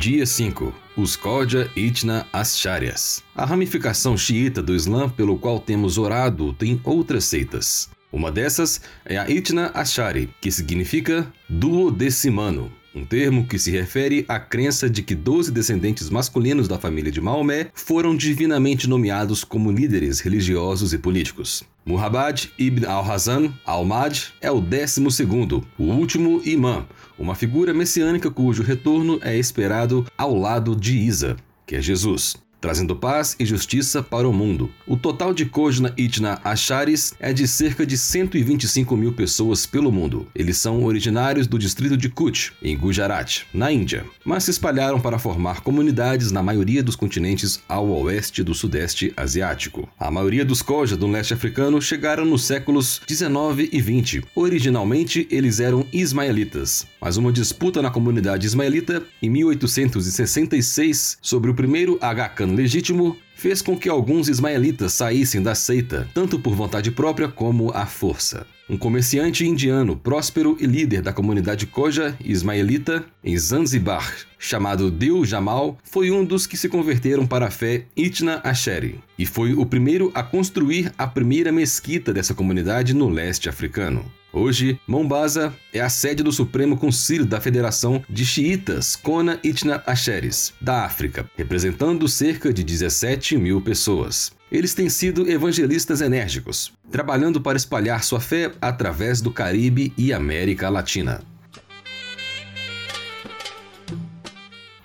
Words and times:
Dia 0.00 0.24
5. 0.24 0.72
Os 0.96 1.14
Koja 1.14 1.70
Itna 1.76 2.26
Ascharias. 2.32 3.22
A 3.36 3.44
ramificação 3.44 4.16
xiita 4.16 4.62
do 4.62 4.74
Islã 4.74 5.10
pelo 5.10 5.38
qual 5.38 5.60
temos 5.60 5.98
orado 5.98 6.54
tem 6.54 6.80
outras 6.84 7.24
seitas. 7.24 7.90
Uma 8.10 8.32
dessas 8.32 8.80
é 9.04 9.18
a 9.18 9.28
Itna 9.28 9.70
Ashari, 9.74 10.30
que 10.40 10.50
significa 10.50 11.30
duodecimano, 11.50 12.72
um 12.94 13.04
termo 13.04 13.46
que 13.46 13.58
se 13.58 13.70
refere 13.70 14.24
à 14.26 14.40
crença 14.40 14.88
de 14.88 15.02
que 15.02 15.14
12 15.14 15.52
descendentes 15.52 16.08
masculinos 16.08 16.66
da 16.66 16.78
família 16.78 17.12
de 17.12 17.20
Maomé 17.20 17.68
foram 17.74 18.16
divinamente 18.16 18.88
nomeados 18.88 19.44
como 19.44 19.70
líderes 19.70 20.20
religiosos 20.20 20.94
e 20.94 20.98
políticos. 20.98 21.62
Muhammad 21.84 22.42
ibn 22.58 22.84
al-Hazan 22.84 23.52
al-Mad 23.64 24.16
é 24.40 24.50
o 24.50 24.60
décimo 24.60 25.10
segundo, 25.10 25.66
o 25.78 25.84
último 25.84 26.42
imã, 26.44 26.86
uma 27.18 27.34
figura 27.34 27.72
messiânica 27.72 28.30
cujo 28.30 28.62
retorno 28.62 29.18
é 29.22 29.36
esperado 29.36 30.06
ao 30.16 30.34
lado 30.34 30.76
de 30.76 30.96
Isa, 30.96 31.36
que 31.66 31.76
é 31.76 31.80
Jesus 31.80 32.36
trazendo 32.60 32.94
paz 32.94 33.34
e 33.38 33.46
justiça 33.46 34.02
para 34.02 34.28
o 34.28 34.32
mundo. 34.32 34.70
O 34.86 34.96
total 34.96 35.32
de 35.32 35.46
Kojna 35.46 35.92
Itna 35.96 36.40
Acharis 36.44 37.14
é 37.18 37.32
de 37.32 37.48
cerca 37.48 37.86
de 37.86 37.96
125 37.96 38.96
mil 38.96 39.12
pessoas 39.12 39.66
pelo 39.66 39.90
mundo. 39.90 40.26
Eles 40.34 40.58
são 40.58 40.84
originários 40.84 41.46
do 41.46 41.58
distrito 41.58 41.96
de 41.96 42.08
Kutch, 42.08 42.50
em 42.62 42.76
Gujarat, 42.76 43.42
na 43.52 43.72
Índia, 43.72 44.04
mas 44.24 44.44
se 44.44 44.50
espalharam 44.50 45.00
para 45.00 45.18
formar 45.18 45.60
comunidades 45.60 46.30
na 46.30 46.42
maioria 46.42 46.82
dos 46.82 46.96
continentes 46.96 47.62
ao 47.68 47.88
oeste 47.88 48.42
do 48.42 48.54
sudeste 48.54 49.12
asiático. 49.16 49.88
A 49.98 50.10
maioria 50.10 50.44
dos 50.44 50.62
Koja 50.62 50.96
do 50.96 51.06
leste 51.06 51.34
africano 51.34 51.80
chegaram 51.80 52.24
nos 52.24 52.44
séculos 52.44 53.00
19 53.06 53.70
e 53.72 53.80
20. 53.80 54.24
Originalmente, 54.34 55.26
eles 55.30 55.60
eram 55.60 55.86
ismaelitas, 55.92 56.86
mas 57.00 57.16
uma 57.16 57.32
disputa 57.32 57.80
na 57.80 57.90
comunidade 57.90 58.46
ismaelita 58.46 59.02
em 59.22 59.30
1866 59.30 61.18
sobre 61.20 61.50
o 61.50 61.54
primeiro 61.54 61.98
Aga 62.00 62.28
legítimo 62.56 63.16
fez 63.40 63.62
com 63.62 63.74
que 63.74 63.88
alguns 63.88 64.28
ismaelitas 64.28 64.92
saíssem 64.92 65.42
da 65.42 65.54
seita, 65.54 66.06
tanto 66.12 66.38
por 66.38 66.54
vontade 66.54 66.90
própria 66.90 67.26
como 67.26 67.70
à 67.70 67.86
força. 67.86 68.46
Um 68.68 68.76
comerciante 68.76 69.46
indiano 69.46 69.96
próspero 69.96 70.58
e 70.60 70.66
líder 70.66 71.00
da 71.00 71.10
comunidade 71.10 71.66
Koja 71.66 72.14
ismaelita 72.22 73.02
em 73.24 73.36
Zanzibar, 73.38 74.14
chamado 74.38 74.90
Dil 74.90 75.24
Jamal, 75.24 75.78
foi 75.82 76.10
um 76.10 76.22
dos 76.22 76.46
que 76.46 76.56
se 76.56 76.68
converteram 76.68 77.26
para 77.26 77.46
a 77.46 77.50
fé 77.50 77.86
Itna 77.96 78.42
Asheri 78.44 79.00
e 79.18 79.24
foi 79.24 79.54
o 79.54 79.64
primeiro 79.64 80.12
a 80.14 80.22
construir 80.22 80.92
a 80.98 81.06
primeira 81.06 81.50
mesquita 81.50 82.12
dessa 82.12 82.34
comunidade 82.34 82.92
no 82.92 83.08
leste 83.08 83.48
africano. 83.48 84.04
Hoje, 84.32 84.78
Mombasa 84.86 85.52
é 85.72 85.80
a 85.80 85.88
sede 85.88 86.22
do 86.22 86.30
Supremo 86.30 86.76
Concílio 86.76 87.26
da 87.26 87.40
Federação 87.40 88.04
de 88.08 88.24
Xiitas 88.24 88.94
Kona 88.94 89.40
Itna 89.42 89.82
Asheris, 89.84 90.54
da 90.60 90.84
África, 90.84 91.28
representando 91.36 92.06
cerca 92.06 92.52
de 92.52 92.62
17 92.62 93.29
mil 93.36 93.60
pessoas. 93.60 94.32
Eles 94.50 94.74
têm 94.74 94.88
sido 94.88 95.30
evangelistas 95.30 96.00
enérgicos, 96.00 96.72
trabalhando 96.90 97.40
para 97.40 97.56
espalhar 97.56 98.02
sua 98.02 98.20
fé 98.20 98.52
através 98.60 99.20
do 99.20 99.30
Caribe 99.30 99.92
e 99.96 100.12
América 100.12 100.68
Latina. 100.68 101.22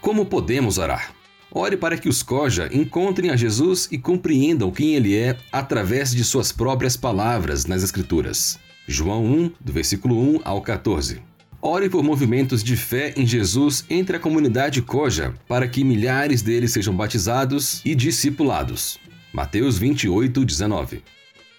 Como 0.00 0.26
podemos 0.26 0.76
orar? 0.76 1.14
Ore 1.50 1.76
para 1.76 1.96
que 1.96 2.08
os 2.08 2.22
Koja 2.22 2.68
encontrem 2.72 3.30
a 3.30 3.36
Jesus 3.36 3.88
e 3.90 3.96
compreendam 3.96 4.70
quem 4.70 4.94
ele 4.94 5.16
é 5.16 5.36
através 5.50 6.10
de 6.10 6.24
suas 6.24 6.52
próprias 6.52 6.96
palavras 6.96 7.64
nas 7.64 7.82
Escrituras. 7.82 8.58
João 8.86 9.24
1, 9.24 9.52
do 9.60 9.72
versículo 9.72 10.20
1 10.36 10.40
ao 10.44 10.60
14. 10.60 11.22
Ore 11.66 11.88
por 11.88 12.02
movimentos 12.02 12.62
de 12.62 12.76
fé 12.76 13.14
em 13.16 13.26
Jesus 13.26 13.86
entre 13.88 14.18
a 14.18 14.20
comunidade 14.20 14.82
Koja, 14.82 15.32
para 15.48 15.66
que 15.66 15.82
milhares 15.82 16.42
deles 16.42 16.72
sejam 16.72 16.94
batizados 16.94 17.80
e 17.86 17.94
discipulados. 17.94 18.98
Mateus 19.32 19.78
28, 19.78 20.44
19. 20.44 21.02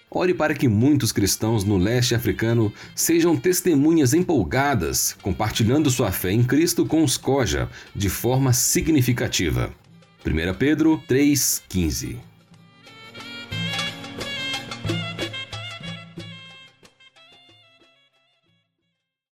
Ore 0.08 0.32
para 0.32 0.54
que 0.54 0.68
muitos 0.68 1.10
cristãos 1.10 1.64
no 1.64 1.76
leste 1.76 2.14
africano 2.14 2.72
sejam 2.94 3.36
testemunhas 3.36 4.14
empolgadas, 4.14 5.16
compartilhando 5.20 5.90
sua 5.90 6.12
fé 6.12 6.30
em 6.30 6.44
Cristo 6.44 6.86
com 6.86 7.02
os 7.02 7.16
Koja 7.16 7.68
de 7.92 8.08
forma 8.08 8.52
significativa. 8.52 9.74
1 10.24 10.54
Pedro 10.56 11.02
3,15 11.08 12.35